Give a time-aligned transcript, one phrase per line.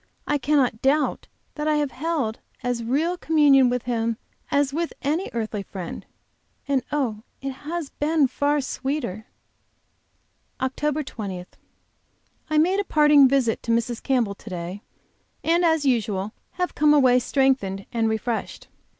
[0.25, 4.17] I cannot doubt that I have held as real communion with Him
[4.49, 6.07] as with any earthly friend
[6.67, 9.27] and oh, it has been far sweeter!
[10.59, 11.05] OCT.
[11.05, 11.45] 20.
[12.49, 14.01] I made a parting visit to Mrs.
[14.01, 14.81] Campbell to day,
[15.43, 18.69] and, as usual, have come away strengthened and refreshed.